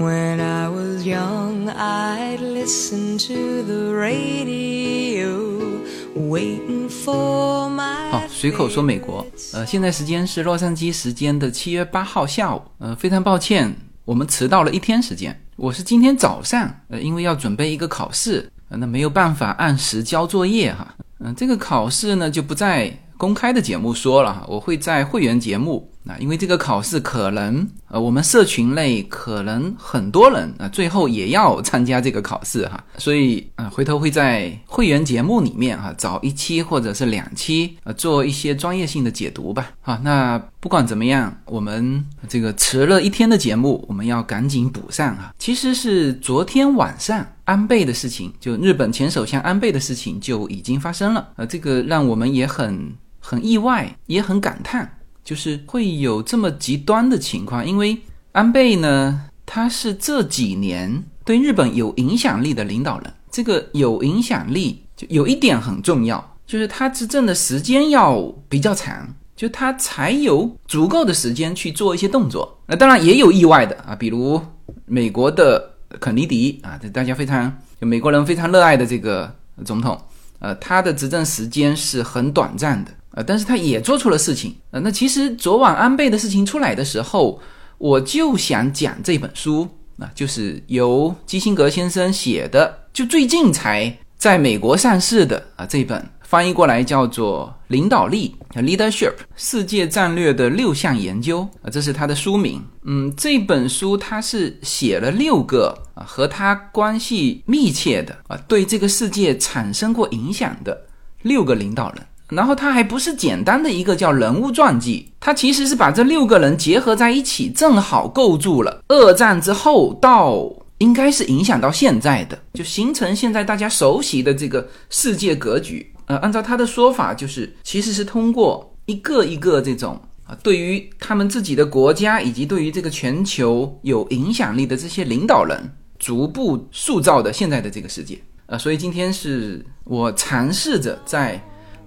[0.00, 5.82] When I was young, I'd listen to the radio,
[6.16, 8.10] waiting for my.
[8.10, 9.26] 好，随口说美国。
[9.52, 12.62] 呃，现在时间是洛杉矶时间的七月八号下午。
[12.78, 13.76] 呃，非常抱歉，
[14.06, 15.38] 我们迟到了一天时间。
[15.56, 20.94] 我是今天早上，呃，因为要准备一个考试，呃，那没有办法按时交作业哈。
[21.18, 25.89] 嗯，这个考试呢就不在公开的节目说了哈，我会在会员节目。
[26.02, 39.72] 那因为这个考试可能，呃，我们社群内可能很多人啊，最后也要参加这个考试哈，所以啊，回头会在会员节目里面哈，找一期或者是两期，呃，做一些专业性的解读吧。
[39.82, 45.34] 好，那不管怎么样，我们这个迟了一天的节目，我们要赶紧补上啊。
[45.38, 54.96] 其实是昨天晚上安倍的事情，就日本前首相安倍的事情就已经发生了，呃，这个让我们也很很意外，也很感叹。
[55.30, 57.96] 就是会有这么极端的情况，因为
[58.32, 63.14] 安倍呢，他是这几年对日本有影响力的领导人。
[63.30, 69.06] 这个有影响力，就有一点很重要，就是他执政的时间要比较长，
[69.36, 72.60] 就他才有足够的时间去做一些动作。
[72.66, 74.42] 那当然也有意外的啊，比如
[74.84, 75.64] 美国的
[76.00, 79.32] 肯尼迪啊，这大家非常就美国人非常热爱的这个
[79.64, 79.96] 总统，
[80.40, 82.90] 呃，他的执政时间是很短暂的。
[83.12, 84.54] 呃，但是他也做出了事情。
[84.70, 87.40] 呃，那其实昨晚安倍的事情出来的时候，
[87.78, 102.62] 我就想讲这本书啊，就是由基辛格先生写的，就最近才在美国上市的啊这本，翻译过来叫做《领导力》（Leadership） 世界战略的六项研究啊，这是他的书名。
[102.84, 110.86] 嗯，这本书他是写了六个啊和他关系密切的啊，对这个世界产生过影响的
[111.22, 112.06] 六个领导人。
[112.30, 125.92] 然后他还不是简单的一个叫人物传记，他其实是把这六个人结合在一起，正好构筑了二战之后到应该是影响到现在的，就形成现在大家熟悉的这个世界格局。
[126.06, 135.58] 呃，按照他的说法，就是其实是通过一个一个这种啊，对于他们自己的国家以及对于这个全球有影响力的这些领导人，
[135.98, 138.18] 逐步塑造的现在的这个世界。
[138.46, 141.40] 呃，所以今天是我尝试着在。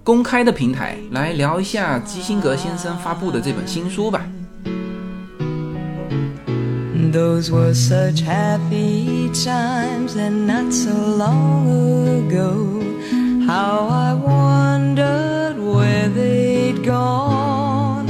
[0.04, 4.20] 公开的平台来聊一下基辛格先生发布的这本新书吧。
[7.10, 12.82] Those were such happy times and not so long ago.
[13.46, 18.06] How I wondered where they'd gone.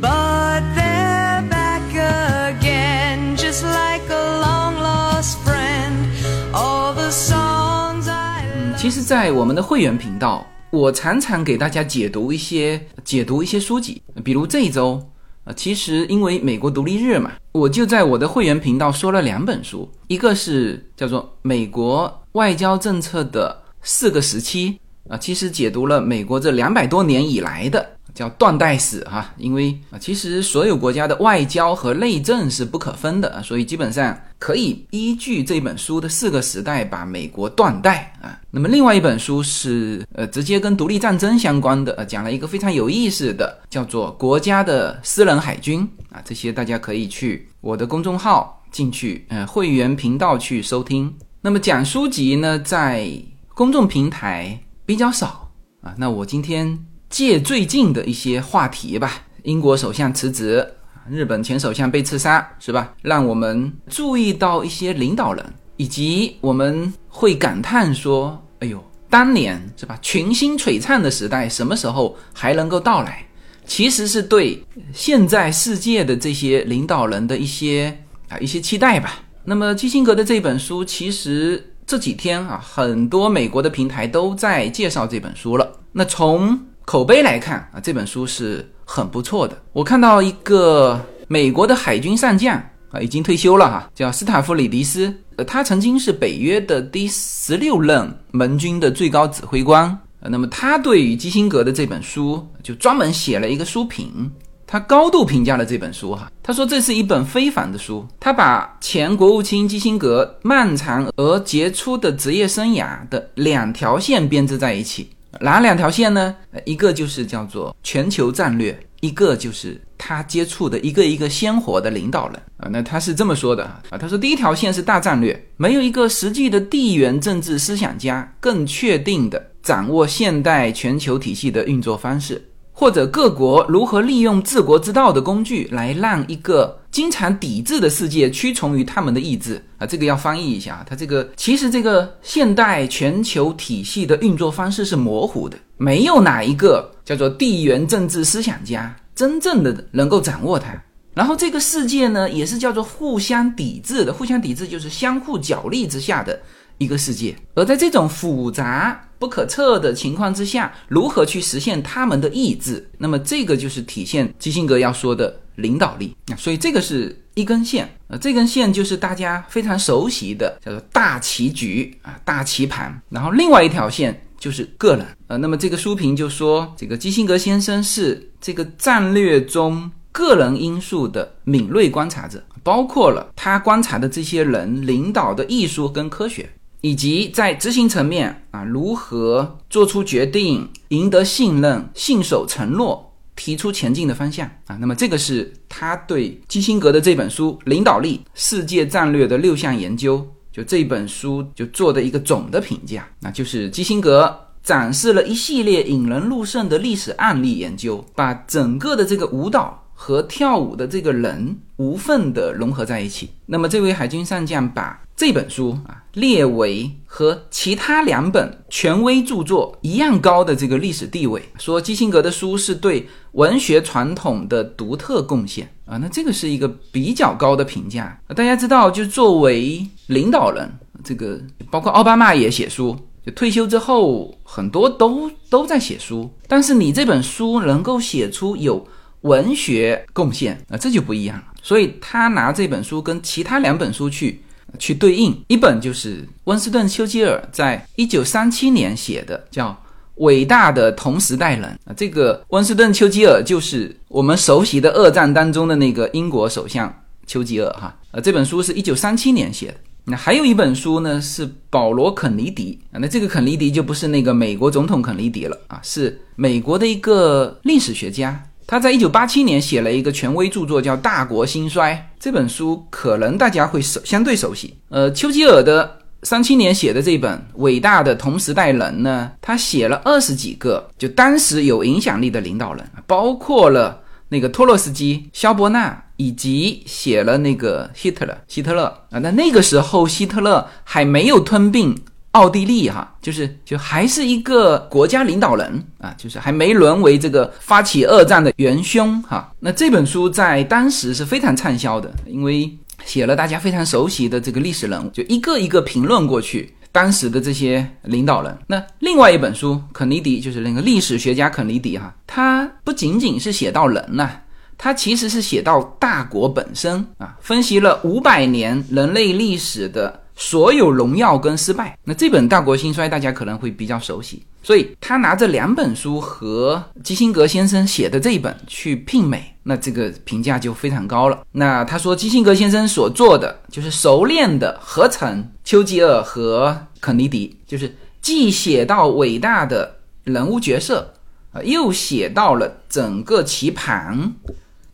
[0.00, 6.06] But they're back again, just like a long lost friend.
[6.54, 8.44] All the songs I.
[8.78, 10.46] 其实，在我们的会员频道。
[10.76, 15.02] 我常常给大家解读一些解读一些书籍，比如这一周
[15.44, 24.78] 啊，其实因为美国独立日嘛，我就在我的会员频道说了两本书，一个是叫做《美国外交政策的四个时期》
[25.12, 27.94] 啊，其实解读了美国这两百多年以来的。
[28.14, 38.38] 叫断代史哈，因为啊，其实所有国家的外交和内政是不可分的，所以基本上可以依据这本书的四个时代把美国断代啊。
[38.50, 51.12] 那么另外一本书是呃直接跟独立战争相关的，呃讲了一个非常有意思的，叫做国家的私人海军啊，这些大家可以去我的公众号进去，呃会员频道去收听。
[51.40, 53.10] 那么讲书籍呢，在
[53.54, 56.78] 公众平台比较少啊，那我今天。
[57.08, 60.68] 借最近的一些话题吧，英国首相辞职，
[61.10, 62.94] 日本前首相被刺杀，是吧？
[63.02, 65.44] 让我们注意到一些领导人，
[65.76, 69.98] 以及我们会感叹说：“哎呦，当年是吧？
[70.02, 73.24] 群星璀璨的时代，什么时候还能够到来？”
[73.66, 77.96] 其实是对现在世界的这些领导人的一些
[78.28, 79.20] 啊一些期待吧。
[79.44, 85.80] 那么基辛格的这本书，其实这几天啊，很多美国的平台都在介绍这本书了。
[85.90, 86.56] 那从
[86.86, 89.60] 口碑来看啊，这本书是很不错的。
[89.72, 92.56] 我看到一个美国的海军上将
[92.90, 95.12] 啊，已经退休了哈，叫斯塔夫里迪斯。
[95.34, 99.98] 呃，他曾经是北约的第十六任盟军的最高指挥官。
[100.20, 104.30] 呃，那么他对于基辛格的这本书就专门写了一个书评，
[104.64, 106.30] 他高度评价了这本书哈。
[106.40, 115.10] 他说这是一本非凡的书，他把前国务卿基辛格漫长而杰出的职业生涯的两条线编织在一起。
[115.40, 116.34] 哪两条线呢？
[116.64, 122.68] 一个就是叫做全球战略，一个就是他接触的一个一个鲜活的领导人啊。
[122.70, 132.42] 那他是这么说的啊，他说第一条线是大战略，没有一个实际的地缘政治思想家更确定的掌握现代全球体系的运作方式，
[132.78, 136.78] 或者各国如何利用治国之道的工具来让一个。
[136.92, 140.82] 经常抵制的世界屈从于他们的意志啊，这个要翻译一下。
[140.88, 150.72] 它这个其实这个现代全球体系的运作方式是模糊的，没有哪一个叫做地缘政治思想家真正的能够掌握它。
[151.12, 156.40] 然后这个世界呢，也是叫做互相抵制的，互相抵制就是相互角力之下的
[156.78, 157.36] 一个世界。
[157.54, 162.88] 而在这种复杂不可测的情况之下，如何去实现他们的意志？
[162.98, 166.16] 那么这个就是体现基辛格要说的领导力。
[166.26, 173.00] 那所以这个是一根线，呃，这根线就是大家非常熟悉的叫做大棋局啊，大棋盘。
[173.10, 179.90] 然后另外一条线就是个人，呃，那么这个书评就说，这个基辛格先生是这个战略中。
[180.12, 186.48] 个人因素的敏锐观察者，包括了他观察的这些人领导的艺术跟科学，
[186.80, 194.76] 以及在执行层面啊如何做出决定、赢得信任、信守承诺、提出前进的方向啊。
[194.80, 200.18] 那么这个是他对基辛格的这本书《领导力：世界战略的六项研究》
[200.52, 209.82] 就这本书就做的一个总的评价，那就是基辛格展示了一系列引人入胜的历史案例研究，把整个的这个舞蹈。
[209.98, 213.30] 和跳舞的这个人无缝的融合在一起。
[213.46, 225.96] 那么，这位海军上将把这本书啊列为和其他两本权威著作一样高的这个历史地位，说基辛格的书是对文学传统的独特贡献啊。
[225.96, 228.20] 那这个是一个比较高的评价。
[228.28, 230.70] 大家知道，就作为领导人，
[231.02, 231.40] 这个
[231.70, 232.94] 包括奥巴马也写书，
[233.24, 238.86] 就退休之后很多都都在写书，但是你这本书能够写出有。
[239.26, 241.44] 文学贡献啊，这就不一样了。
[241.62, 244.40] 所以他拿这本书跟其他两本书去
[244.78, 249.70] 去对应，一本就是温斯顿·丘吉尔在一九三七年写的，叫
[250.16, 251.94] 《伟大的同时代人》啊。
[251.96, 257.96] 这个温斯顿·丘吉尔就是我们熟悉的二战当中的那个英国首相丘吉尔哈。
[258.12, 259.74] 呃，这本书是一九三七年写的。
[260.08, 262.98] 那还有一本书呢，是保罗·肯尼迪啊。
[263.00, 268.40] 那这个肯尼迪就不是那个美国总统肯尼迪了啊，是美国的一个历史学家。
[268.66, 271.94] 他在一九八七年写了一个权威著作，叫《大国兴衰》。
[272.18, 274.76] 这本书可能大家会熟，相对熟悉。
[274.88, 288.36] 呃，丘吉尔的三七年写的这本《伟大的同时代人》呢，他写了二十几个，就当时有影响力的领导人，包括了那个托洛斯基、肖伯纳，以及写了那个希特勒。
[288.48, 291.96] 希特勒啊，那那个时候希特勒还没有吞并。
[292.36, 299.50] 奥地利哈，就是就还是一个国家领导人啊，就是还没沦为这个发起二战的元凶哈。
[299.58, 302.70] 那这本书在当时是非常畅销的，因为
[303.06, 308.54] 写了大家非常熟悉的这个历史人物，就一个一个评论过去当时的这些领导人。
[308.66, 314.28] 那另外一本书，肯尼迪就是那个历史学家肯尼迪哈，他不仅仅是写到人呐，
[314.76, 320.20] 他其实是写到大国本身啊，分析了五百年人类历史的。
[320.36, 331.42] 所有荣耀跟失败，那这本《大国兴衰》大家可能会比较熟悉，所以他拿这两本书和基辛格先生写的这一本去媲美，那这个评价就非常高了。
[331.52, 341.14] 那他说基辛格先生所做的就是熟练的合成丘吉尔和肯尼迪，就是既写到伟大的人物角色，
[341.52, 344.34] 啊，又写到了整个棋盘。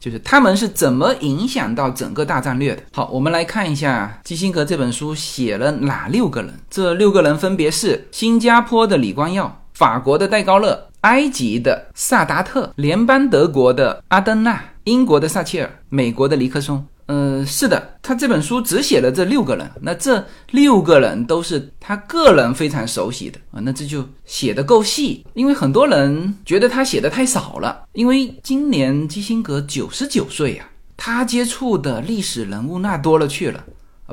[0.02, 2.82] 就是他们是怎么影响到整个大战略的？
[2.92, 6.52] 好，我们来看一下基辛格这本书写了哪六个人？
[6.68, 16.84] 这六个人分别是新加坡的李光耀、法国的戴高乐、埃及的萨达特、联邦德国的阿登纳、英国的撒切尔、美国的尼克松。
[17.12, 25.22] 呃，是的，他这本书只写了这六个人，那这六个人都是他个人非常熟悉的啊，那这就写的够细。
[25.34, 30.64] 因为很多人觉得他写的太少了，因为今年基辛格九十九岁呀，
[30.96, 33.62] 他接触的历史人物那多了去了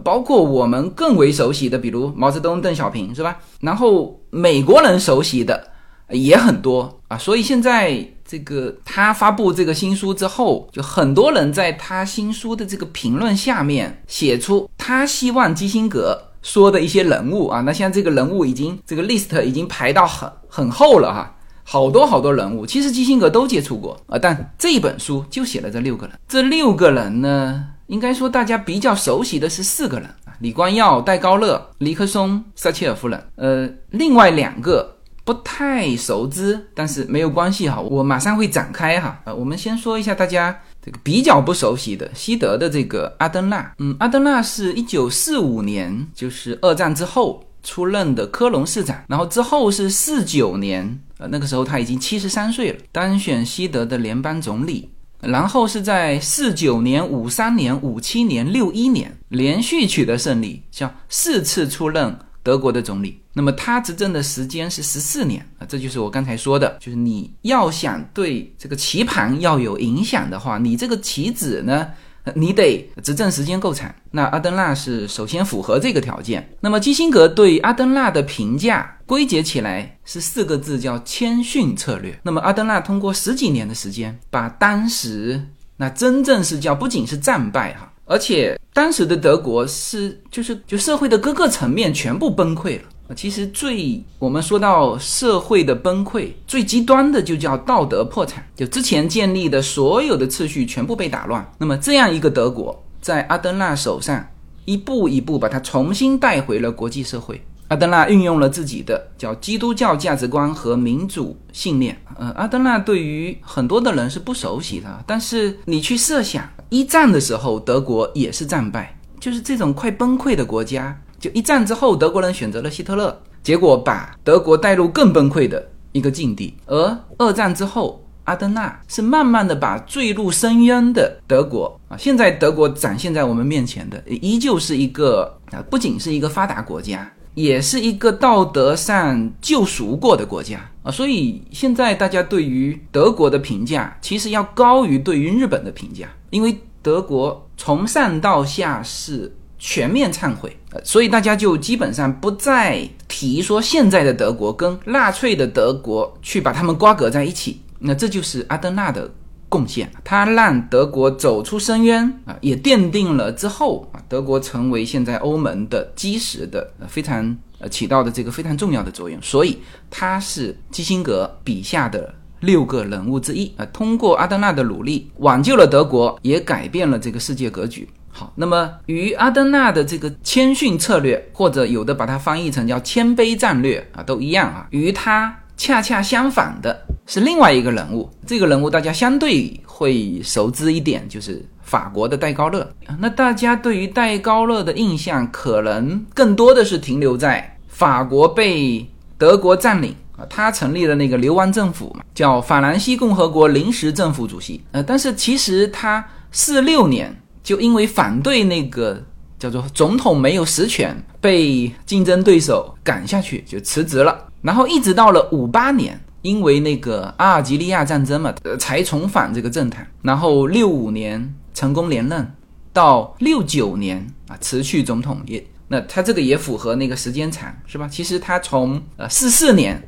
[0.03, 3.39] 包括我们更为熟悉的，比如毛泽东、邓小平，是吧？
[3.61, 5.71] 然后美国人熟悉的
[6.09, 8.05] 也很多啊，所以现在。
[8.29, 17.61] 这个他发布这个新书之后，就很多人在他新书的这个评论下面写出他希望基辛格说的一些人物啊。
[17.61, 26.15] 那像这个人物已经这个 list 已经排到很很厚了哈，好多好多人物，其实基辛格都接触过啊，但这本书就写了这六个人。
[26.27, 30.07] 这六个人呢，应该说大家比较熟悉的是四个人：
[30.37, 33.19] 李光耀、戴高乐、尼克松、撒切尔夫人。
[33.37, 34.97] 呃，另外两个。
[35.29, 39.21] 不太熟知，但是没有关系哈，我马上会展开哈。
[39.25, 43.71] 呃，我们先说一下大家这个比较不熟悉的西德的这个阿登纳。
[43.77, 54.89] 嗯，阿登纳是一九四五年，就是二战之后出任的科隆市长，然后之后是四九年，呃，那个时候他已经七十三岁了，当选西德的联邦总理。
[55.21, 63.21] 然后是在四九年、五三年、五七年、六一年连续取得胜利，叫四次出任德国的总理。
[63.33, 71.87] 那么他执政的时间是十四年啊，这就是我刚才说的，就是你要想对这个棋盘要有影响的话，你这个棋子呢？
[72.35, 76.47] 你得执政时间够长，那阿登纳是首先符合这个条件。
[76.59, 82.19] 那么基辛格对阿登纳的评价归结起来是四个字，叫谦逊策略。
[82.21, 85.43] 那么阿登纳通过十几年的时间，把当时
[85.77, 93.15] 那真正是叫不仅是战败哈，而且当时的德国是就是就社会的各个层面全部崩溃了。
[93.15, 101.47] 其实最我们说到社会的崩溃，最极端的就叫道德破产，就之前建立的所有的秩序全部被打乱。
[101.59, 104.27] 那么这样一个德国，在阿登纳手上，
[104.65, 107.39] 一步一步把它重新带回了国际社会。
[107.69, 111.95] 阿登纳运用了自己的叫基督教价值观和民主信念。
[112.17, 120.95] 呃，阿登纳对于很多的人是不熟悉的，但是你去设想，一战的时候德国也是战败，就是这种快崩溃的国家。
[121.19, 126.55] 就一战之后，德国人选择了希特勒，结果把德国带入更崩溃的一个境地。
[126.65, 140.91] 而二战之后，阿登纳是慢慢的把坠入深渊的德国啊，现在德国展现在我们面前的，依旧是一个啊，不仅是一个发达国家，也是一个道德上救赎过的国家啊。
[140.91, 149.35] 所以现在大家对于德国的评价，其实要高于对于日本的评价，因为德国从上到下是。
[149.61, 150.55] 全面忏悔，
[150.85, 157.59] 所以大家就基本上不再提说现在的德国跟纳粹的德国去把他们瓜葛在一起。
[157.79, 159.11] 那这就是阿登纳的
[159.49, 169.19] 贡献，他让德国走出深渊啊，也奠定了之后啊德国成为现在欧盟的基石的非常呃起到的这个非常重要的作用。
[169.21, 169.57] 所以
[169.89, 173.65] 他是基辛格笔下的六个人物之一啊。
[173.73, 177.89] 通过阿登纳的努力，挽救了德国，也改变了这个世界格局。
[178.11, 184.67] 好，那么与阿登纳的这个谦逊策略，或者有的把它翻译成叫谦卑战略啊，都一样啊。
[184.71, 192.65] 与他恰恰相反的是另外一个人物，这个人物大家相对会熟知一点，就是法国的戴高乐。
[192.97, 204.61] 那大家对于戴高乐的印象，可能更多的是停留在法国被德国占领啊，他成立了那个流亡政府嘛，叫法兰西共和国临时政府主席。
[204.71, 207.13] 呃，但是其实他四六年。
[207.41, 209.01] 就因为反对那个
[209.39, 214.28] 叫做总统没有实权，被竞争对手赶下去，就辞职了。
[214.41, 219.87] 然后一直到了五八年，因为那个阿尔及利亚战争嘛，呃，才重返这个政坛。
[220.01, 222.29] 然后六五年成功连任，
[222.73, 227.87] 到六九年啊辞去总统也，那他这个也符合那个时间长，是吧？
[227.87, 229.81] 其实他从呃四四年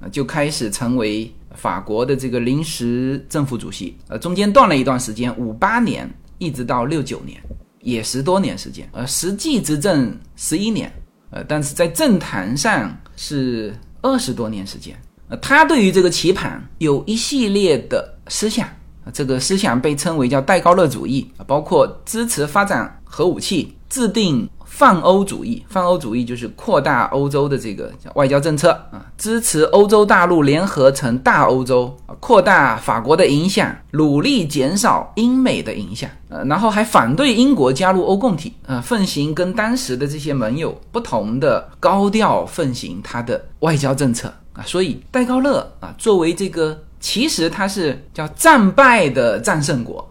[0.00, 6.08] 啊就开始成为法国的这个临时政府主席，呃，中间断了一段时间，五八年。
[6.42, 7.38] 一直到六九年，
[7.80, 10.90] 也十多年时间，呃，实际执政十一年，
[11.28, 15.00] 呃，但是在政坛上是二十多年时间。
[15.28, 18.68] 呃，他对于这个棋盘有一系列的思想，
[19.12, 24.48] 这个思想被称为叫戴高乐主义，包括支持发展核武器，制定。
[24.80, 50.09] 泛欧主义，泛欧主义就是扩大欧洲的这个外交政策啊，支持欧洲大陆联合成大欧洲，扩大法国的影响，努力减少英美的影响，呃，然后还反对英国加入欧共体，呃，奉行跟当时的这些盟友不同的高调奉行他的外交政策啊，所以戴高乐啊，作为这个其实他是叫战败的战胜国。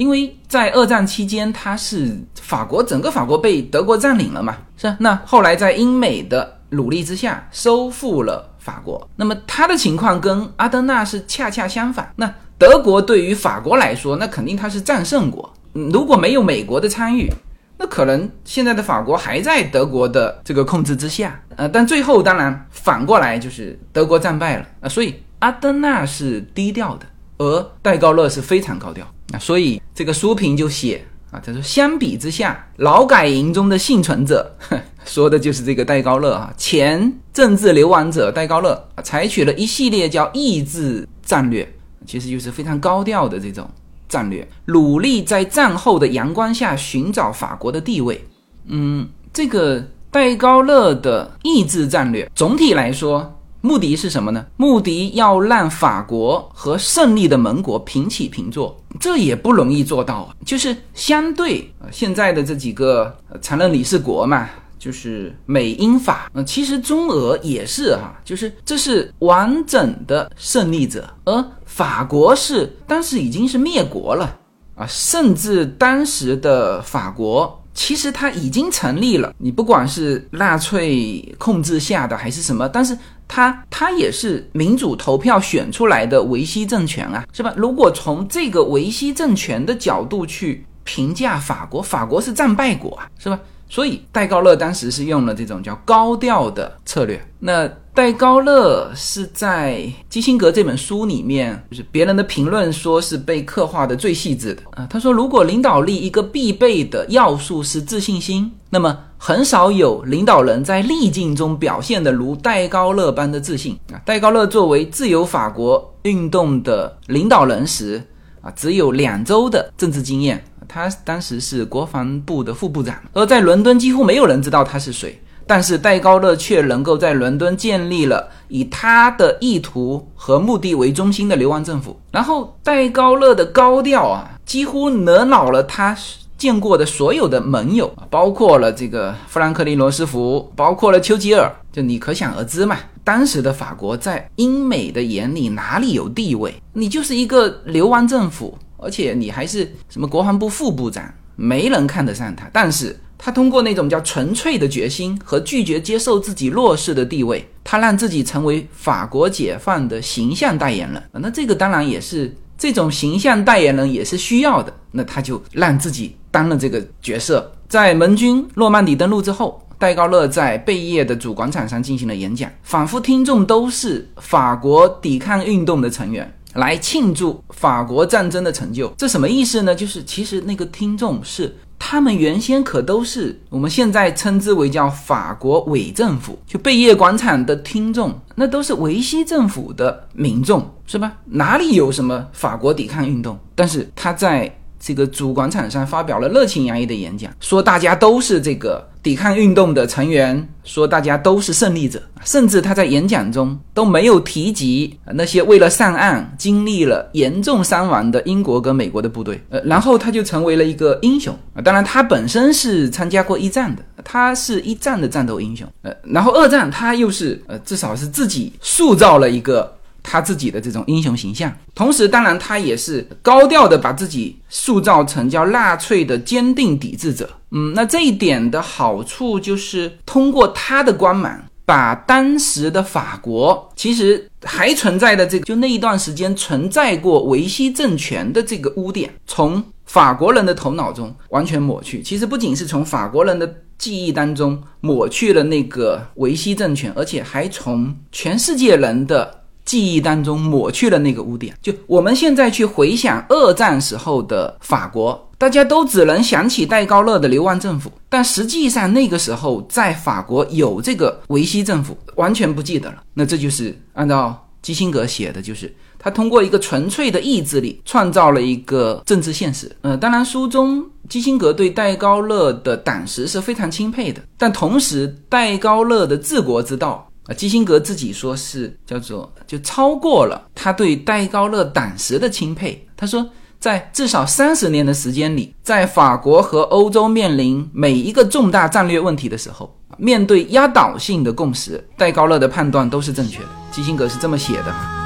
[0.00, 9.06] 因为在二战期间，他是法国整个法国被德国占领了嘛，是那后来在英美的努力之下，收复了法国。
[9.16, 12.10] 那么他的情况跟阿登纳是恰恰相反。
[12.16, 15.52] 那德国对于法国来说，那肯定他是战胜国。
[15.74, 17.30] 如果没有美国的参与，
[17.76, 21.38] 那可能现在的法国还在德国的这个控制之下。
[21.56, 24.88] 呃，但最后当然反过来就是德国战败了啊。
[24.88, 27.04] 所以阿登纳是低调的，
[27.40, 29.02] 而戴高乐是非常高调。
[29.32, 34.54] 啊，所以这个书评就写啊，他说相比之下，劳改营中的幸存者，
[35.06, 41.66] 说的就是这个戴高乐啊，前政治流亡者戴高乐啊，采取了一系列叫意志战略，
[42.04, 43.66] 其实就是非常高调的这种
[44.06, 48.22] 战略，努力在战后的阳光下寻找法国的地位。
[48.66, 53.39] 嗯，这个戴高乐的意志战略，总体来说。
[53.60, 54.46] 目的是什么呢？
[54.56, 60.34] 目的要让法国和胜利的盟国平起平坐，这也不容易做到啊。
[60.44, 64.48] 就是相对现在的这几个常任理事国嘛，
[64.78, 74.38] 就是美英法，呃，其实中俄也是哈，就是这是完整的胜利者，而法国是当时已经是灭国了
[74.74, 79.34] 啊，甚至当时的法国其实它已经成立了。
[79.38, 82.96] 你不管是纳粹控制下的还是什么，但是
[83.32, 87.54] 他他也是民主投票选出来的维希政权啊，是吧？
[87.56, 93.38] 如果从这个维希政权的角度去评价法国，法国是战败国啊，是吧？
[93.70, 97.24] 所以戴高乐当时是用了这种叫高调的策略。
[97.38, 104.86] 那戴高乐是在基辛格这本书里面，就是别人的评论说是被刻画的最细致的啊。
[104.90, 114.00] 他说，如果领导力一个必备的要素是自信心，那么很少有领导人在逆境中表现的如戴高乐般的自信啊。
[114.04, 118.02] 戴高乐作为自由法国运动的领导人时
[118.40, 120.42] 啊，只有两周的政治经验。
[120.72, 125.20] 他当时是国防部的副部长，而在伦敦几乎没有人知道他是谁。
[125.44, 131.98] 但是戴高乐却能够在伦敦建立了以他的意图和目的为中心的流亡政府。
[132.12, 135.96] 然后戴高乐的高调啊，几乎惹恼了他
[136.38, 141.52] 见过的所有的盟友，包括了这个富兰克林·罗斯福，包括了丘吉尔。
[141.72, 146.54] 就你可想而知嘛，当时的法国在英美的眼里哪里有地位？
[146.74, 148.56] 你就是一个流亡政府。
[148.82, 152.48] 而且你还是什么国防部副部长，没人看得上他。
[152.52, 161.02] 但是他通过那种叫纯粹的决心和拒绝接受自己弱势的地位，他让自己成为法国解放的形象代言人。
[161.12, 164.72] 那这个当然也是这种形象代言人也是需要的。
[164.92, 167.52] 那他就让自己当了这个角色。
[167.68, 176.34] 在盟军诺曼底登陆之后，戴高乐在贝叶的主广场上进行了演讲，仿佛听众都是法国抵抗运动的成员。
[176.54, 179.74] 来庆祝法国战争的成就，这什么意思呢？
[179.74, 191.12] 就是其实那个听众是他们原先可都是我们现在称之为叫法国伪政府，就贝叶广场的听众，那都是维希政府的民众，是吧？
[191.26, 193.38] 哪里有什么法国抵抗运动？
[193.54, 194.56] 但是他在。
[194.80, 209.38] 这个主广场上发表了热情洋溢的演讲，说大家都是这个抵抗运动的成员，说大家都是胜利者，甚至他在演讲中都没有提及那些为了上岸经历了严重伤亡的英国跟美国的部队。
[209.50, 211.60] 呃，然后他就成为了一个英雄啊！
[211.60, 215.68] 当然，他本身是参加过一战的，他是一战的战斗英雄。
[215.82, 219.70] 呃，然后二战他又是呃，至少是自己塑造了一个。
[220.02, 227.28] 他自己的这种英雄形象，同时，当然他也是高调的把自己塑造成叫纳粹的坚定抵制者。
[227.50, 242.00] 嗯，那这一点的好处就是通过他的光芒，把当时的法国其实还存在的这个，就那一段时间存在过维希政权的这个污点，从法国人的头脑中完全抹去。
[242.02, 249.39] 其实不仅是从法国人的记忆当中抹去了那个维希政权，而且还从全世界人的。
[249.70, 251.56] 记忆当中抹去了那个污点。
[251.62, 262.96] 就我们现在去回想二战时候的法国，大家都只能想起戴高乐的流亡政府，但实际上那个时候在法国有这个维希政府，完全不记得了。
[263.14, 269.70] 那这就是按照基辛格写的，就是他通过一个纯粹的意志力创造了一个政治现实。
[269.82, 277.06] 呃，当然书中基辛格对戴高乐的胆识是非常钦佩的，但同时戴高乐的治国之道。
[277.34, 282.86] 基辛格自己说是叫做就超过了他对戴高乐胆识的钦佩。
[282.96, 293.48] 他说，在至少三十年的时间里，在法国和欧洲面临每一个重大战略问题的时候，面对压倒性的共识，戴高乐的判断都是正确的。
[293.70, 294.99] 基辛格是这么写的。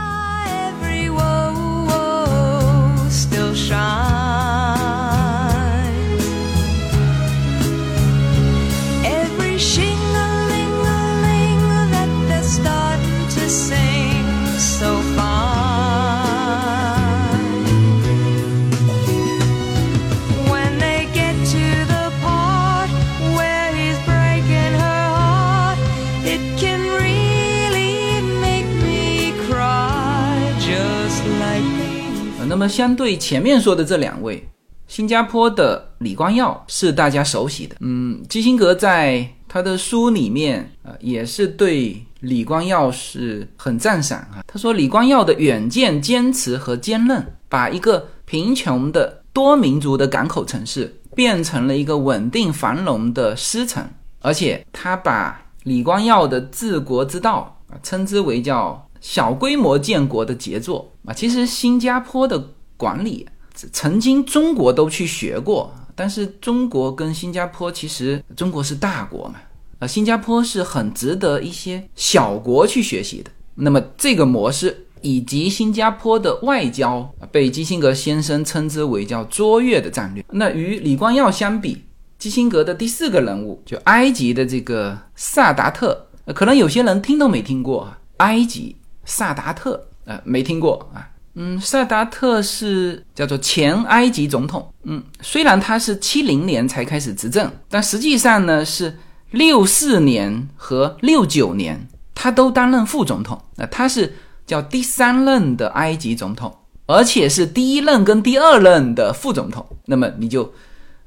[32.69, 34.47] 相对前面说的这两位，
[34.87, 37.77] 新加坡的李光耀是大家熟悉的。
[37.81, 44.43] 嗯，基辛格在他的书里面，呃，也是对李光耀是很赞赏啊。
[44.47, 53.89] 他说，李光耀的远见、坚持和坚韧，把一个贫穷的多民族的港口城市变成了一个稳定繁荣的狮城，
[54.21, 58.81] 而且他把李光耀的治国之道啊，称之为叫。
[59.05, 62.43] 小规模建国的杰作啊，其实新加坡的
[62.77, 63.27] 管理
[63.73, 69.37] 曾经中国都去学过，但是中国跟新加坡其实中国是大国嘛，
[69.79, 73.31] 啊，新加坡是很值得一些小国去学习的。
[73.55, 80.25] 那么这个模式以及新加坡的外交，被基辛格先生称之为叫卓越的战略。
[80.31, 81.85] 那与李光耀相比，
[82.19, 87.99] 基辛格的第四个人物就埃及的这个萨达特，可能有些人听都没听过啊。
[88.17, 91.09] 埃及萨达特，呃，没听过啊。
[91.37, 94.73] 嗯，萨达特是叫做前埃及总统。
[94.85, 98.97] 嗯，虽然他是七零年才开始执政，但实际上呢是
[99.33, 103.41] 六四年和六九年他都担任副总统。
[103.57, 104.15] 那他是
[104.47, 109.67] 叫第三任的埃及总统，而且是第一任跟第二任的副总统。
[109.87, 110.53] 那么你就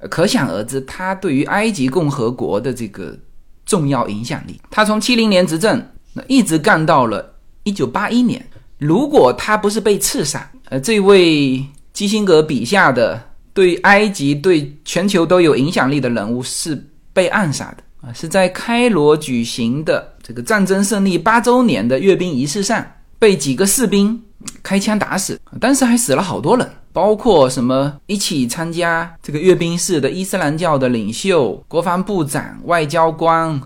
[0.10, 3.18] 可想而知，他对于埃及共和国的这个
[3.66, 4.60] 重要影响力。
[4.70, 5.82] 他从七零年执政，
[6.14, 8.46] 那一直干到了一九八一年。
[8.78, 13.20] 如果他不是被刺杀，呃，这位基辛格笔下的
[13.54, 22.86] 对埃及、对全球都有影响力的人物是被暗杀的啊，是在开罗举行的这个战争胜利八周年的阅兵仪式上
[23.18, 24.22] 被几个士兵
[24.62, 33.60] 开枪打死，当时还死了好多人，包括什么一起参加这个阅兵式的伊斯兰教的领袖、国防部长、外交官。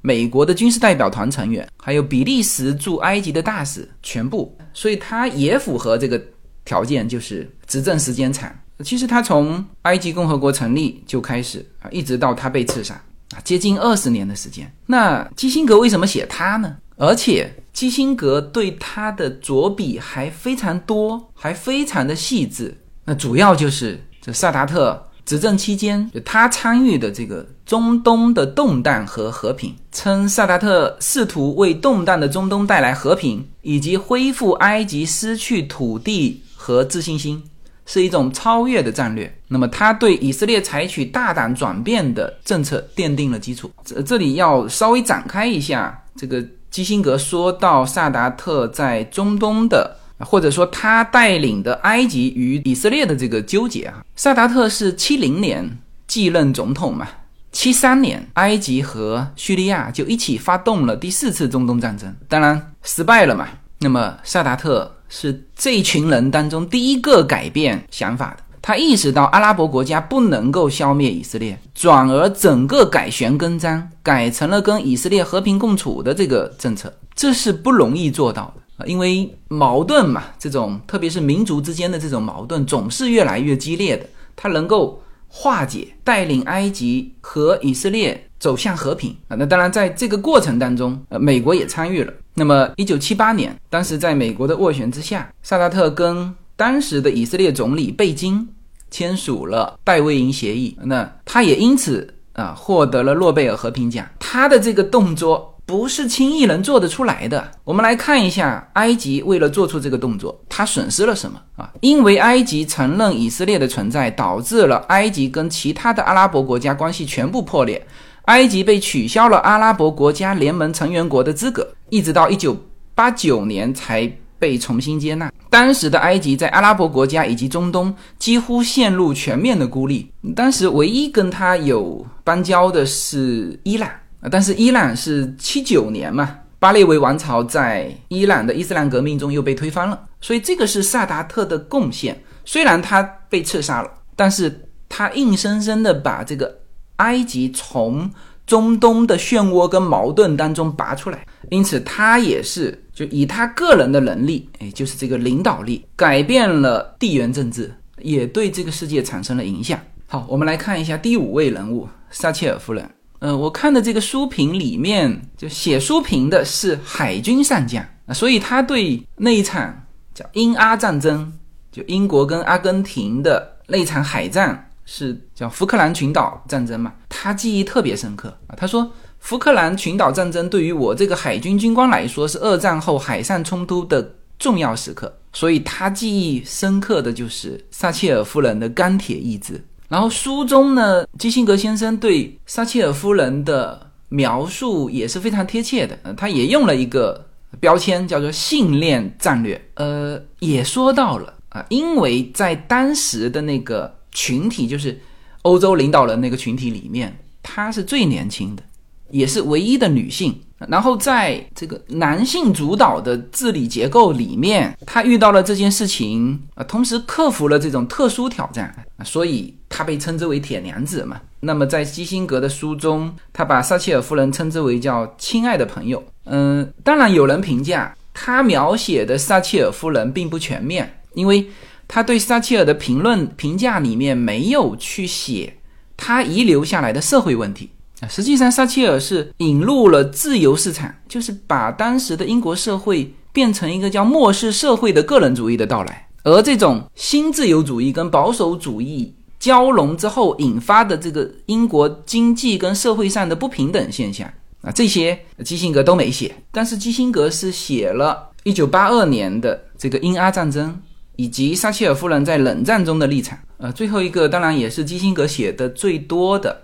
[0.00, 6.20] 美国的军事代表团成员，还有比利时驻埃及的大使，全部，所以他也符合这个
[6.64, 8.54] 条件，就是执政时间长。
[8.84, 12.94] 其实他从埃及共和国成立就开始啊，一直到他被刺杀
[13.30, 14.72] 啊，接近二十年的时间。
[14.86, 16.76] 那基辛格为什么写他呢？
[16.96, 22.76] 而且基辛格对他的着笔还非常多，还非常的细致。
[23.04, 25.07] 那主要就是这萨达特。
[25.28, 37.42] 执政期间，就他参与的这个中东的动荡和和平，称萨达特试图为动荡的中东带来和平，以及恢复埃及失去土地和自信心，
[37.84, 39.30] 是一种超越的战略。
[39.48, 43.70] 那么，他对以色列采取大胆转变的政策奠定了基础。
[43.84, 49.94] 这这里要稍微展开一下，这个基辛格说到萨达特在中东的。
[50.20, 57.06] 或者说他带领的埃及与以色列的这个纠结啊，萨达特是七零年继任总统嘛，
[57.52, 63.48] 七三年埃及和叙利亚就一起发动了第四次中东战争，当然失败了嘛。
[63.80, 78.62] 那么萨达特是这群人当中第一个改变想法的，他意识到阿拉伯国家不能够消灭以色列，转而整个改弦更张，改成了跟以色列和平共处的这个政策，这是不容易做到的。
[78.78, 84.06] 啊，因为矛盾嘛，这种特别是民族之间的这种矛盾总是越来越激烈的。
[84.34, 89.36] 他能够化解，带领埃及和以色列走向和平啊。
[89.36, 92.12] 那当然，在这个过程当中，呃，美国也参与了。
[92.34, 98.48] 那么，一九七八年，当时在美国的斡旋之下，萨达特跟当时的以色列总理贝金
[98.92, 100.78] 签署了戴维营协议。
[100.84, 104.06] 那他也因此啊获得了诺贝尔和平奖。
[104.20, 105.57] 他的这个动作。
[105.68, 107.46] 不是轻易能做得出来的。
[107.62, 111.70] 我们来看一下，埃及为了做出这个动作，他损失了什么啊？
[111.82, 117.86] 因为埃及承认以色列的存在，导致了埃及跟其他的阿拉伯国家关系全部破裂，
[118.24, 122.56] 埃及被取消了阿拉伯国家联盟成员国的资格，一直到一九
[122.94, 125.30] 八九年才被重新接纳。
[125.50, 133.90] 当时的埃及在阿拉伯国家以及中东几乎陷入全面的孤立，当时唯一跟他有邦交的是伊朗。
[134.20, 142.20] 啊，但是伊朗是七九年嘛，巴列维王朝在伊朗的伊斯兰革命中又被推翻了，所以这个是萨达特的贡献。
[142.44, 146.60] 虽然他被刺杀了，但是他硬生生的把这个
[146.96, 148.10] 埃及从
[148.46, 159.78] 中东的漩涡跟矛盾当中拔出来，因此他也是就以他个人的能力，哎，就是这个领导力，改变了地缘政治，也对这个世界产生了影响。
[160.06, 162.90] 好，我们来看一下第五位人物撒切尔夫人。
[163.20, 171.32] 呃，我看的这个书评里面，就写书评的是海军上将啊，所以他对那一场叫英阿战争，
[171.72, 178.54] 就英国跟阿根廷的那场海战，是叫福克兰群岛战争嘛，他记忆特别深刻啊。
[178.56, 189.60] 他说，福克兰群岛战争对于我这个海军军官来说，是二战后海上冲突的重要时刻，所以他记忆深刻的就是撒切尔夫人的钢铁意志。
[189.88, 197.26] 然后书中呢，基辛格先生对撒切尔夫人的描述也是非常贴切的，他也用了一个
[197.58, 199.60] 标签叫做“信念战略”。
[199.74, 205.00] 呃，也说到了啊，因为在当时的那个群体，就是
[205.42, 208.62] 欧洲领导人那个群体里面，她是最年轻的，
[209.10, 210.38] 也是唯一的女性。
[210.66, 221.20] 然后在这个男性主导的治理结构里面，他遇到了这件事情啊，同时克服了这种特殊挑战，所以他被称之为铁娘子嘛。
[221.40, 226.02] 那么在基辛格的书中，他把撒切尔夫人称之为叫亲爱的朋友。
[226.24, 231.48] 嗯，当然有人评价他描写的撒切尔夫人并不全面，因为
[231.86, 235.54] 他对撒切尔的评论评价里面没有去写
[235.96, 238.08] 他遗留下来的社会问题啊。
[238.08, 249.14] 实际上，撒切尔是引入了自由市场，就是把当时的英国社会变成一个叫末世社会的个人主义的到来，而这种新自由主义跟保守主义。
[249.38, 254.28] 交融之后引发的这个英国经济跟社会上的不平等现象
[254.62, 260.76] 啊，这些基辛格都没写，但是基辛格是写了1982年的这个英阿战争
[261.14, 263.38] 以及撒切尔夫人在冷战中的立场。
[263.58, 266.62] 呃，最后一个当然也是基辛格写的最多的，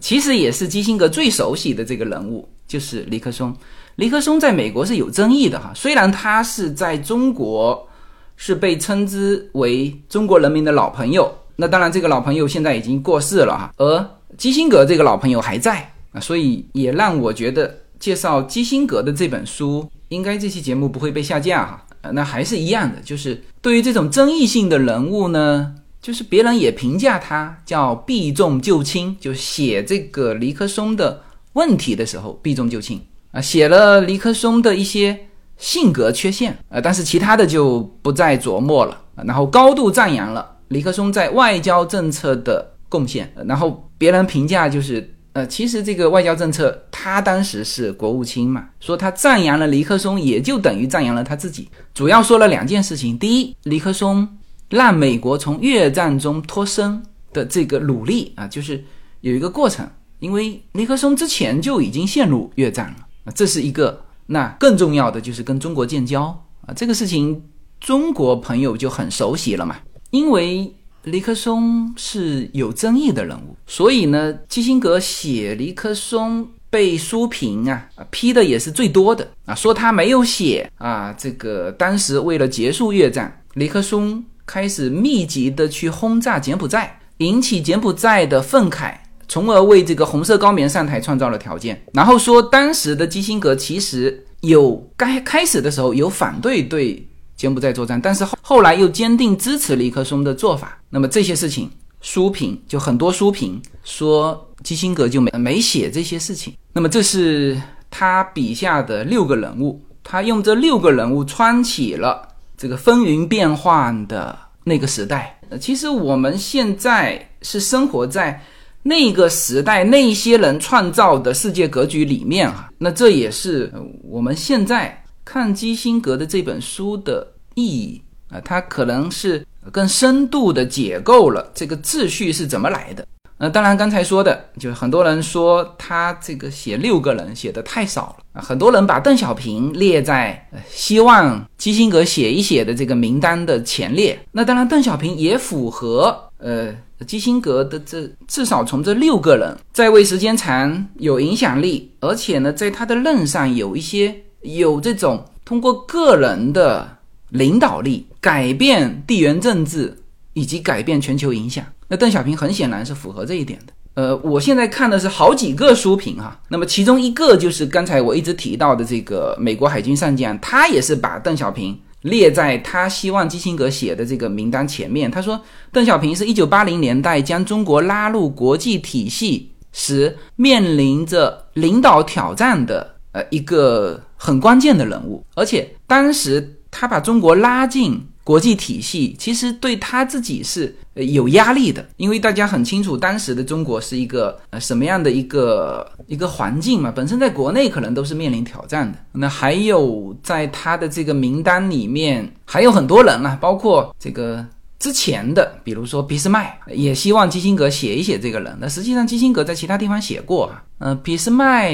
[0.00, 3.54] 其实也是基辛格最熟悉的这个人物，就是尼克松。
[3.96, 7.88] 尼克松在美国是有争议的哈，虽然他是在中国
[8.36, 11.32] 是被称之为中国人民的老朋友。
[11.56, 21.86] 那当然，这个老朋友现在已经过世了哈，而基辛格这个老朋友还在啊，所以也让我觉得介绍基辛格的这本书，应该这期节目不会被下架哈。
[22.12, 31.22] 那还是一样的，就是对于这种争议性的人物呢，就是别人也评价他叫避重就轻，就写这个尼克松的
[31.54, 35.18] 问题的时候避重就轻啊，写了尼克松的一些
[35.56, 40.46] 性格缺陷啊，但是其他的就不再琢磨了，然后高度赞扬了。
[40.68, 51.66] 尼克松在外交政策的贡献，然后别人评价就是，呃，其实这个外交政策他当时是国务卿嘛，说他赞扬了尼克松，也就等于赞扬了他自己。
[51.94, 54.28] 主要说了两件事情：第一，尼克松
[54.74, 57.00] 让美国从越战中脱身
[57.32, 58.84] 的这个努力啊，就是
[59.20, 64.04] 有一个过程，因为尼克松之前就已经陷入越战了，这是一个。
[64.26, 66.22] 那更重要的就是跟中国建交
[66.66, 67.44] 啊，这个事情
[67.78, 69.76] 中国朋友就很熟悉了嘛。
[70.10, 88.94] 因为尼克松是有争议的人物，所以呢，基辛格写尼克松被书评啊批的也是最多的啊，说他没有写啊，这个当时为了结束越战，尼克松开始密集的去轰炸柬埔寨，引起柬埔寨的愤慨，
[89.28, 91.82] 从而为这个红色高棉上台创造了条件。
[91.92, 97.06] 然后说当时的基辛格其实有该开始的时候有反对对。
[97.36, 100.78] 柬埔寨作战，但是后后来又坚定支持尼克松的做法。
[100.88, 101.68] 那么这些事情，
[102.00, 106.54] 书评就很多书评说基辛格就没没写这些事情。
[106.72, 115.38] 那么这是他笔下的六个人物，他用这六个人物穿起了这个风云变幻的那个时代。
[115.60, 118.40] 其实我们现在是生活在
[118.82, 122.70] 那个时代那些人创造的世界格局里面啊。
[122.78, 125.00] 那这也是我们现在。
[125.26, 133.08] 看基辛格的这本书的意义啊，它可能是更深度的解构了这个秩序是怎么来的。
[133.38, 144.18] 那，当然刚才说的，就是很多人说他这个写六个人写的太少了啊，很多人把邓小平列在希望基辛格写一写的这个名单的前列。
[144.32, 146.74] 那当然，邓小平也符合呃
[147.06, 154.14] 基辛格的这至少从这六个人在位时间长、有影响力，而且呢，在他的任上有一些。
[154.44, 156.98] 有这种通过个人的
[157.30, 159.96] 领导力改变地缘政治
[160.34, 163.72] 以及改变全球影响，那邓小平很显然是符合这一点的。
[163.94, 175.10] 呃，我现在看的是好几个书评哈，那么其中一个就是刚才我一直提到的这个美国海军上将，他也是把邓小平列在他希望基辛格写的这个名单前面。
[175.10, 175.40] 他说，
[175.72, 184.00] 邓小平是一九八零年代将中国拉入国际体系时面临着领导挑战的呃一个。
[184.16, 198.98] 很关键的人物，而且当时他把中国拉进国际体系，其实对他自己是有压力的，因为大家很清楚当时的中国是一个呃什么样的一个一个环境嘛，本身在国内可能都是面临挑战的。
[199.12, 204.44] 那还有在他的这个名单里面还有很多人啊，包括这个。
[204.84, 208.54] 之前的，比如说俾斯麦，也希望基辛格写一写这个人。
[208.60, 210.62] 那实际上基辛格在其他地方写过啊。
[210.76, 211.72] 呃，俾斯麦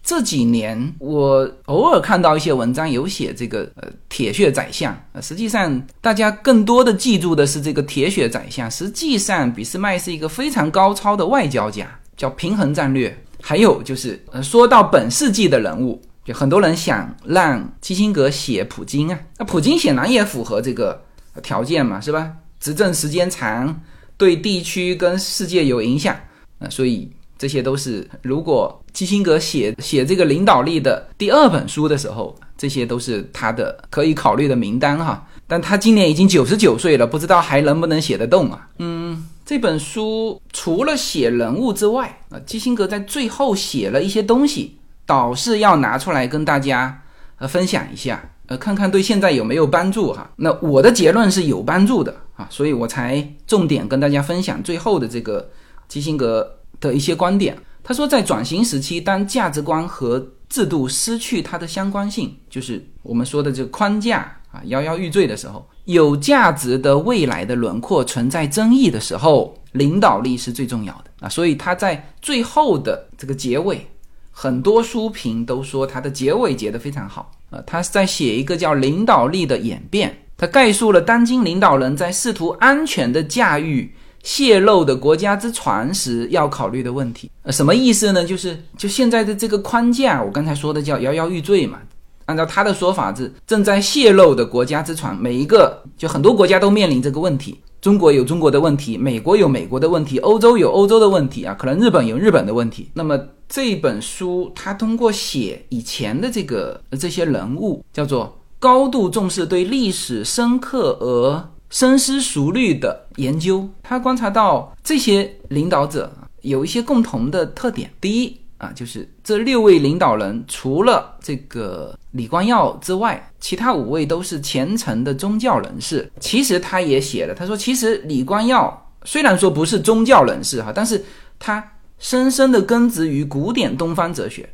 [0.00, 4.96] 这几年我偶尔看到一些文章有写这个呃铁血宰相。
[5.10, 8.70] 呃，实际上大家更多的记住的是这个铁血宰相。
[8.70, 13.12] 实际上俾斯麦是一个非常高超的外交家，叫平衡战略。
[13.40, 19.18] 还有就是呃，说到本世纪的人物，就很多人想让基辛格写普京啊。
[19.36, 21.02] 那普京显然也符合这个
[21.42, 22.30] 条件嘛，是吧？
[22.62, 23.78] 执政时间长，
[24.16, 26.14] 对地区跟世界有影响，
[26.60, 35.26] 啊，所以这些都是如果基辛格写写这个领导力的第二本书的时候，这些都是他的可以考虑的名单哈。
[35.48, 38.68] 但他今年已经九十九岁了，不知道还能不能写得动啊？
[38.78, 47.02] 嗯，这本书除了写人物之外，啊，基辛格在最后写了一些东西，倒是要拿出来跟大家
[47.38, 48.22] 呃分享一下。
[48.46, 50.30] 呃，看看对现在有没有帮助哈。
[50.36, 55.50] 那我的结论是有帮助的啊，所以我才重点跟大家分享最后的这个
[55.88, 57.56] 基辛格的一些观点。
[57.84, 64.20] 他说，在转型时期，当价值观和制度失去它的相关性，就是我们说的这个框架
[64.52, 71.28] 啊摇摇欲坠的时候，有价值的未来的轮廓存在争议的时候，领导力是最重要的啊。
[71.28, 73.84] 所以他在最后的这个结尾，
[74.30, 77.60] 很多书评都说他的结尾结得非常好啊。
[77.66, 83.92] 他是在写一个叫领导力的演变，他概述了当今领导人在试图安全的驾驭。
[84.24, 88.24] 泄露的国家之船时要考虑的问题，呃，什么意思呢？
[88.24, 91.80] 就是就现在的这个框架，我刚才说的叫摇摇欲坠嘛。
[92.26, 97.58] 按照他的说法是正在泄露的国家之船，每一个就很多国家都面临这个问题。
[97.80, 102.88] 中国有中国的问题，美国有美国的问题，欧洲有欧洲的问题啊，可能日本有日本的问题。
[102.94, 103.18] 那么
[103.48, 111.48] 这本书，他通过写以前的这个这些人物，叫做高度重视对历史深刻而。
[111.68, 117.90] 深思熟虑的研究，他观察到这些领导者有一些共同的特点。
[117.98, 126.12] 第一啊，就是这六位领导人除了这个李光耀之外，其他五位都是虔诚的宗教人士。
[126.20, 131.02] 其实他也写了，他说，其实李光耀虽然说不是宗教人士哈，但是
[131.38, 131.66] 他
[131.98, 134.46] 深深的根植于古典东方哲学。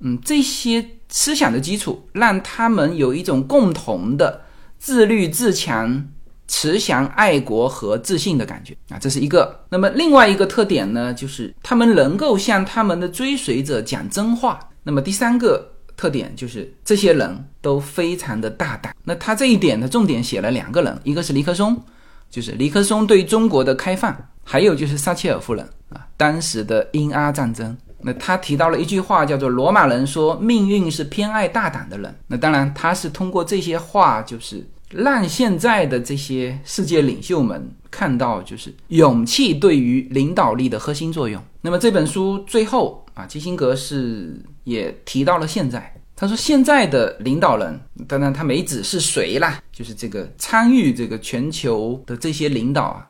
[0.00, 0.82] 嗯，这些
[1.14, 4.42] 思想的基础让他们有一种共同的
[4.78, 6.04] 自律自强。
[6.46, 9.64] 慈祥、爱国和自信的感觉啊，这是一个。
[9.70, 14.60] 那么另外一个特点呢，就是他们能够向他们的追随者讲真话。
[14.82, 18.94] 那么第三个特点就是这些人都非常的大胆。
[19.04, 21.82] 那他这一点的重点写了两个人，一个是尼克松，
[22.28, 27.74] 就是尼克松对中国的开放，还有就是撒切尔夫人啊，当时的英阿战争。
[28.04, 32.14] 那他提到了一句话，叫做“罗马人说命运是偏爱大胆的人”。
[32.28, 34.64] 那当然他是通过这些话，就是。
[34.90, 41.42] 让现在的这些世界领袖们看到，就是勇气对于领导力的核心作用。
[41.62, 53.04] 那么这本书最后啊，基辛格是也提到了现在，他说现在的领导人，当然他没指是谁啦，就是这个参与这个全球的这些领导啊，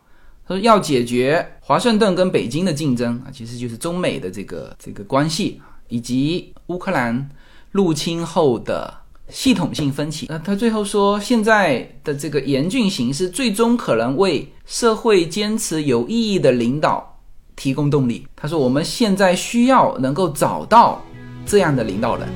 [0.46, 7.28] 他说要解决华盛顿跟北京的竞争啊，其实就是中美的这个这个关系以及乌克兰
[7.70, 8.92] 入侵后的。
[9.30, 10.26] 系统性分歧。
[10.28, 17.18] 那他最后说，现在的这个严峻形势，最终可能为社会坚持有意义的领导
[17.56, 18.26] 提供动力。
[18.36, 21.02] 他说，我们现在需要能够找到
[21.46, 22.28] 这样的领导人。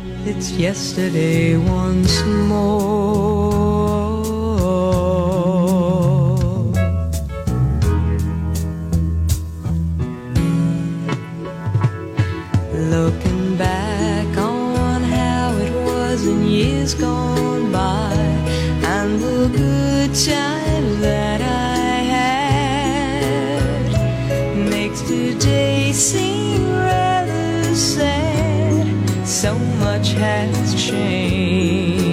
[16.96, 18.14] gone by
[18.84, 23.64] and the good time that I had
[24.70, 28.88] makes today seem rather sad.
[29.26, 32.04] So much has changed.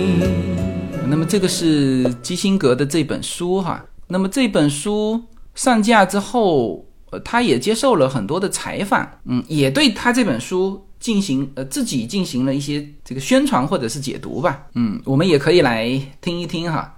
[1.06, 3.84] 那么这个是基辛格的这本书哈。
[4.08, 5.22] 那么这本书
[5.54, 6.84] 上架之后，
[7.19, 10.81] 他也接受了很多的采访，嗯，也对他这本书。
[10.97, 15.87] 进行呃自己进行了一些这个宣传或者是解读吧，嗯，我们也可以来
[16.19, 16.91] 听一听哈，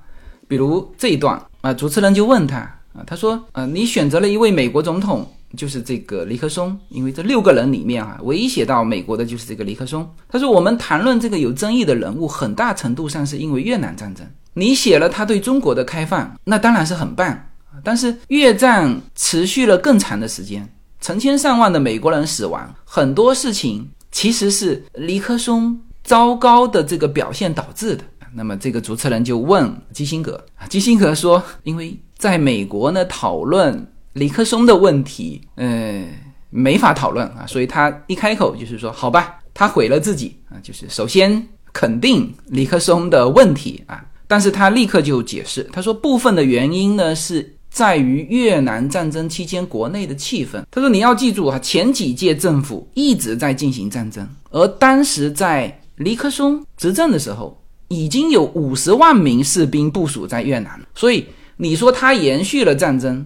[0.47, 2.59] 比如这一段啊，主持人就问他
[2.93, 10.09] 啊，他说呃，你选择了一位美国总统，就是这个尼克松，因为这六个人里面啊，唯一写到美国的就是这个尼克松。
[10.29, 17.37] 他说我们谈论这个有争议的人物，很大程度上是因为越南战争，你写了他对中国的开放，那当然是很棒，
[17.83, 20.67] 但是越战持续了更长的时间，
[20.99, 23.89] 成千上万的美国人死亡，很多事情。
[24.09, 28.03] 其实是尼克松糟糕的这个表现导致的。
[28.33, 36.03] 那么这个主持人就问基辛格，基辛格说，因为在美国呢讨论尼克松的问题，呃，
[36.49, 47.56] 没法讨论啊，所以他一开口就是说，好吧，他毁了自己啊，就是首先肯定尼克松的问题啊，但是他立刻就解释，他说部分的原因呢是。
[47.77, 50.63] 在于越南战争期间国内的气氛。
[50.71, 57.55] 他说：“你要记住啊，前几届政府一直在进行战争，而当时在尼克松执政的时候，
[57.89, 60.81] 已经有五十万名士兵部署在越南。
[60.95, 63.23] 所以你说他延续了战争，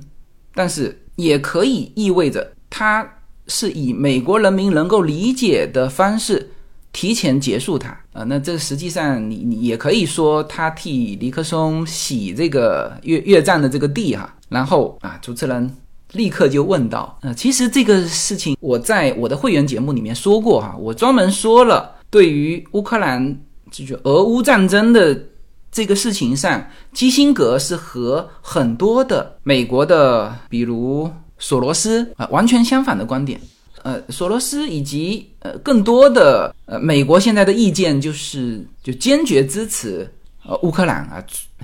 [0.54, 3.10] 但是也可以意味着他
[3.47, 6.52] 是以美国人民能够理解的方式。”
[6.94, 15.74] 提前结束它啊，那这实际上你你也可以说他替尼克松洗这个越越战的这个地哈，然后啊，主持人
[16.12, 23.39] 立刻就问到，呃，其实这个事情我在我的会员节目里面说过哈，我专门说了对于乌克兰
[23.72, 25.18] 就是俄乌战争的
[25.72, 33.39] 这个事情上，基辛格是和很多的美国的，比如索罗斯啊，完全相反的观点。
[33.84, 40.08] 呃，索罗斯以及呃更多的呃美国现在的意见就是就坚决支持
[40.46, 41.24] 呃乌克兰啊，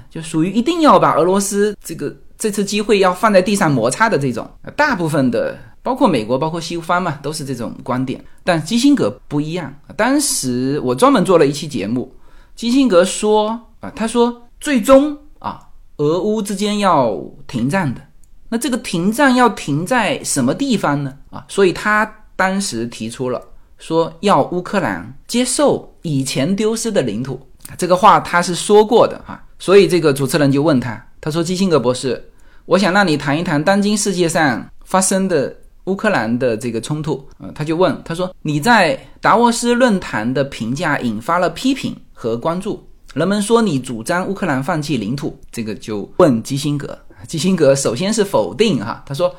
[0.09, 4.49] 就属于一定要把俄罗斯这个这次机会要放在地上摩擦的这种。
[4.75, 8.23] 大部分的包括美国，包括西方嘛，都是这种观点。
[8.43, 9.73] 但基辛格不一样。
[9.95, 12.13] 当时我专门做了一期节目，
[12.55, 13.49] 基辛格说
[13.79, 15.59] 啊，他说最终啊，
[15.97, 18.01] 俄乌之间要停战的。
[18.49, 21.13] 那这个停战要停在什么地方呢？
[21.29, 23.41] 啊，所以他当时提出了
[23.77, 27.39] 说要乌克兰接受以前丢失的领土，
[27.77, 29.43] 这个话他是说过的啊。
[29.59, 32.23] 所以这个主持人就问他，他说基辛格博士，
[32.65, 35.53] 我想让你谈一谈当今世界上发生的
[35.85, 37.27] 乌克兰的这个冲突。
[37.39, 46.97] 啊，他就问他说你在达沃斯论坛的评价引发了批评和关注，人们说你主张乌克兰放弃领土，这个就问基辛格。
[47.25, 49.33] 基辛格首先是否定哈，他说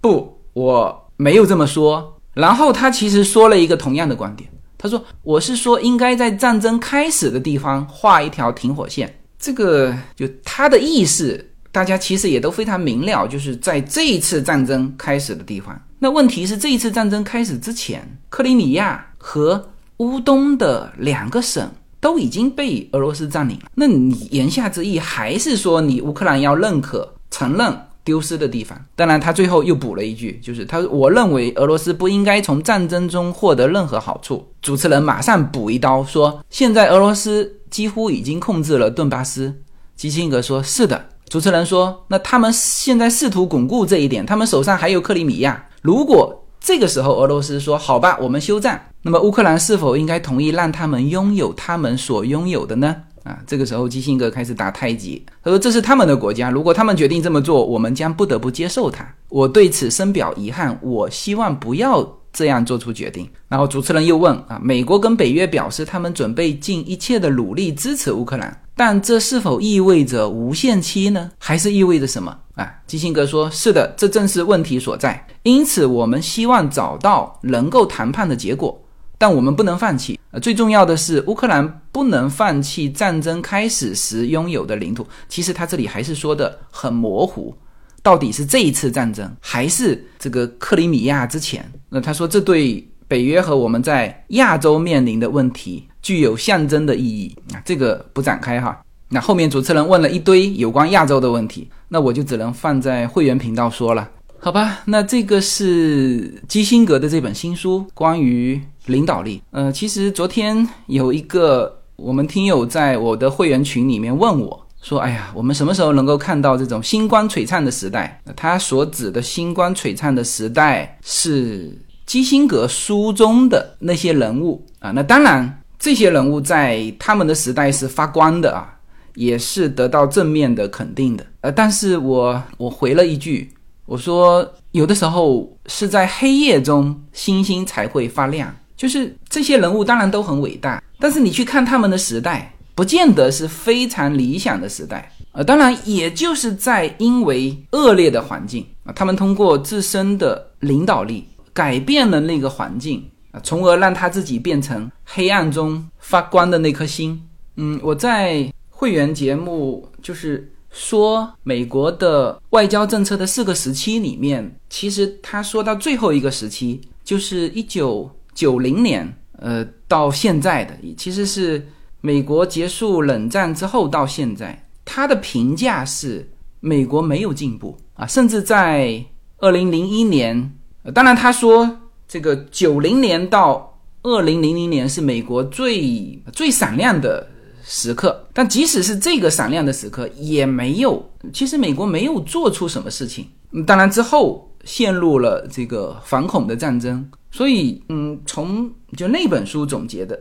[0.00, 2.20] 不，我没有这么说。
[2.34, 9.12] 然后他其实说了一个同样的观点，他说我是说应该在战争开始的地方画一条停火线。
[9.38, 15.80] 这个就他的意思，大家其实也都非常明了，就是在这一次战争开始的地方。
[15.98, 21.70] 那问题是这一次战争开始之前，克里米亚和乌东的两个省。
[22.02, 28.80] 都已经被俄罗斯占领了，那你言下之意还是说你乌克兰要认可承认丢失的地方？
[28.94, 34.46] 当然，他最后又补了一句，就是他我认为俄罗斯不应该从战争中获得任何好处。
[34.60, 39.52] 主持人马上补一刀说，现在俄罗斯几乎已经控制了顿巴斯。
[39.96, 41.06] 基辛格说是的。
[41.28, 45.66] 主持人说，那他们现在试图巩固这一点，他们手上还有克里米亚。
[45.80, 48.88] 如果这个时候俄罗斯说好吧，我们休战。
[49.02, 52.94] 那么乌克兰是否应该同意让他们拥有他们所拥有的呢？
[53.24, 59.06] 啊，这个时候基辛格开始打太极，他说这是他们的国家，如果他们决定这么做，我们将不得不接受它。
[59.28, 63.28] 我对此深表遗憾，我希望不要这样做出决定。
[63.48, 71.30] 然后主持人又问啊，美国跟北约表示他们准备尽一切的努力支持乌克兰，但这是否意味着无限期呢？
[71.38, 72.36] 还是意味着什么？
[72.56, 75.24] 啊，基辛格说是的，这正是问题所在。
[75.44, 78.78] 因此，我们希望找到能够谈判的结果。
[79.22, 80.18] 但我们不能放弃。
[80.32, 85.06] 呃，最重要的是，乌克兰不能放弃战争开始时拥有的领土。
[85.28, 87.54] 其实他这里还是说的很模糊，
[88.02, 91.64] 到底是这一次战争，还是这个克里米亚之前？
[91.88, 97.62] 那他说，这对北约和我们在亚洲面临的问题具有象征的意义啊。
[97.64, 98.76] 这个不展开哈。
[99.08, 104.10] 那后面主持人问了一堆有关亚洲的问题，那我就只能放在会员频道说了。
[104.40, 109.42] 好吧，那这个是基辛格的这本新书，关于领导力。
[109.50, 121.76] 呃，其实昨天有一个我们听友在我的会员群里面问我说：“哎呀，我们什么时候能够看到这种星光璀璨的时代？”他所指的星光璀璨的时代是
[122.06, 124.90] 基辛格书中的那些人物啊。
[124.90, 128.74] 那当然，这些人物在他们的时代是发光的啊，
[129.14, 131.24] 也是得到正面的肯定的。
[131.42, 133.52] 呃，但是我我回了一句。
[133.84, 138.54] 我说，有的时候是在黑夜中，星星才会发亮。
[138.76, 145.12] 就是这些人物当然都很伟大，但是你去看他们的时代，不见得是非常理想的时代。
[145.32, 157.20] 呃，当然，也就是在因为恶劣的环境啊，他们通过自身的领导力改变了那个环境啊，从而让他自己变成黑暗中发光的那颗星。
[157.56, 160.48] 嗯，我在会员节目就是。
[160.74, 171.66] 说美国的外交政策的四个时期里面，其实他说到最后一个时期，就是一九九零年，呃，到现在的，其实是
[172.00, 176.30] 美国结束冷战之后到现在，他的评价是
[176.60, 179.04] 美国没有进步啊，甚至在
[179.38, 180.52] 二零零一年，
[180.94, 187.28] 当然他说这个九零年到二零零零年是美国最最闪亮的。
[187.64, 191.00] 时刻，但即使是这个闪亮的时刻，也没有。
[191.32, 193.24] 其实美国没有做出什么事情。
[193.64, 197.08] 当然之后陷入了这个反恐的战争。
[197.32, 200.16] 所以，嗯，从就那本书总结的，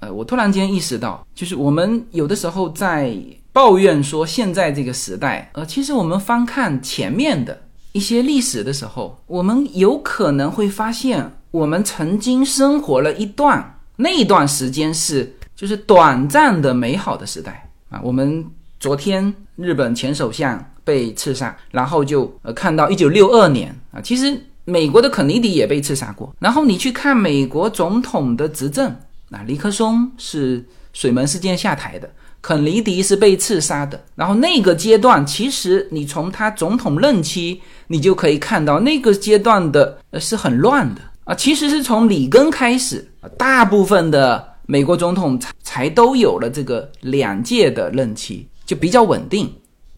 [0.00, 3.16] 呃，我突然间意识到，就是我们有的时候在
[3.52, 7.58] 抱怨说现在这个时代，呃，其实我们翻看前面的
[7.92, 15.32] 一些历史的时候，我们有可能会发现，我们曾经生活了一段那一段时间是。
[15.56, 17.98] 就是短暂的美好的时代啊！
[18.04, 18.44] 我们
[18.78, 26.34] 昨天日本前首相被刺杀，然后就呃看到一九六二年啊，其实美国的肯尼迪也被刺杀过。
[26.38, 28.94] 然后你去看美国总统的执政
[29.30, 30.62] 啊，尼克松是
[30.92, 32.10] 水门事件下台的，
[32.42, 33.98] 肯尼迪是被刺杀的。
[34.14, 41.34] 然后那个阶段，其实你从他总统任期，你就可以看到那个阶段的呃是很乱的啊。
[41.34, 43.08] 其实是从里根开始，
[43.38, 49.52] 大部分的美国总统才才都有了这个两届的任期，就比较稳定。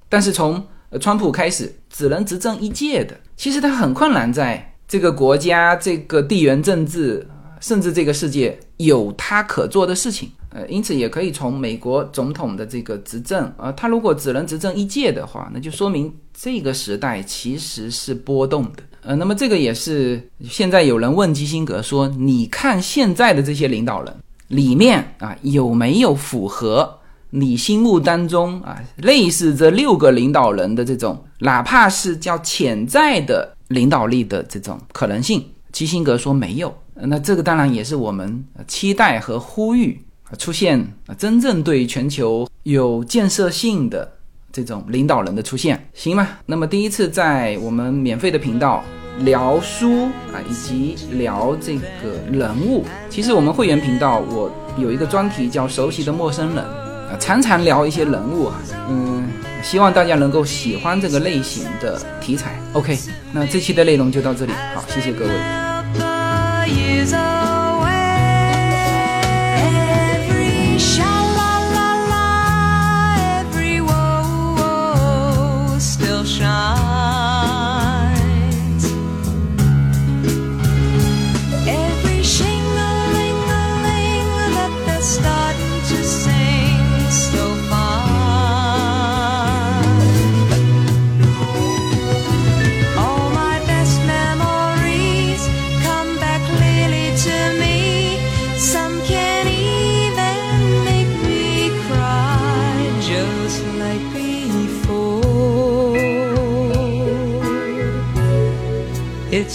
[0.08, 0.62] 但是从
[1.00, 7.24] 川普开始，只能执政一届的，其实他很困难在这个国家、这个地缘政治，
[7.60, 10.28] 甚至这个世界有他可做的事情。
[10.50, 18.82] 呃，因此也可以从美国总统的这个执政，呃，他如果只能执政一届的话，那就说明这个时代其实是波动的。
[19.02, 24.12] 呃，那么这个也是现在有人问基辛格说：“你看现在的这些领导人
[24.48, 26.97] 里面啊，有没有符合
[27.30, 36.74] 你心目当中啊类似这六个领导人的这种，哪怕是叫潜在的领导力的这种可能性？”基辛格说没有。
[36.94, 40.00] 那这个当然也是我们期待和呼吁。
[40.36, 44.12] 出现，真正对全球有建设性的
[44.52, 46.28] 这种领导人的出现，行吗？
[46.44, 48.84] 那么第一次在我们免费的频道
[49.20, 52.84] 聊书啊，以及聊这个人物。
[53.08, 56.62] 其实我们会员频道我有一个专题叫“熟悉的陌生人”，
[57.18, 58.54] 常常聊一些人物啊，
[58.88, 59.28] 嗯，
[59.62, 62.60] 希望大家能够喜欢这个类型的题材。
[62.72, 62.98] OK，
[63.32, 65.30] 那这期的内容就到这里，好，谢谢各位。